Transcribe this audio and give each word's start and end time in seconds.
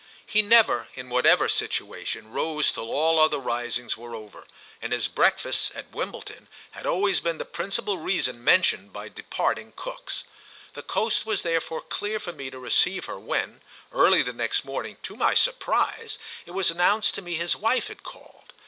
He 0.25 0.41
never, 0.41 0.87
in 0.95 1.11
whatever 1.11 1.47
situation, 1.47 2.31
rose 2.31 2.71
till 2.71 2.89
all 2.89 3.19
other 3.19 3.37
risings 3.37 3.95
were 3.95 4.15
over, 4.15 4.47
and 4.81 4.93
his 4.93 5.07
breakfasts, 5.07 5.71
at 5.75 5.91
Wimbledon, 5.91 6.47
had 6.71 6.87
always 6.87 7.19
been 7.19 7.37
the 7.37 7.45
principal 7.45 7.99
reason 7.99 8.43
mentioned 8.43 8.91
by 8.91 9.09
departing 9.09 9.73
cooks. 9.75 10.23
The 10.73 10.81
coast 10.81 11.27
was 11.27 11.43
therefore 11.43 11.81
clear 11.81 12.19
for 12.19 12.33
me 12.33 12.49
to 12.49 12.57
receive 12.57 13.05
her 13.05 13.19
when, 13.19 13.61
early 13.91 14.23
the 14.23 14.33
next 14.33 14.65
morning, 14.65 14.97
to 15.03 15.15
my 15.15 15.35
surprise, 15.35 16.17
it 16.47 16.51
was 16.53 16.71
announced 16.71 17.13
to 17.13 17.21
me 17.21 17.35
his 17.35 17.55
wife 17.55 17.87
had 17.87 18.01
called. 18.01 18.53